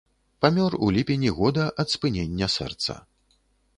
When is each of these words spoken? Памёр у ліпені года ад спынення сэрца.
Памёр 0.45 0.71
у 0.87 0.89
ліпені 0.95 1.31
года 1.41 1.67
ад 1.83 1.87
спынення 1.97 2.47
сэрца. 2.57 2.97